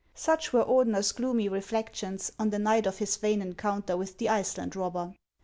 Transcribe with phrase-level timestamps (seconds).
[0.15, 4.75] Such were Ordener's gloomy reflections on the night of his vain encounter with the Iceland
[4.75, 5.13] robber.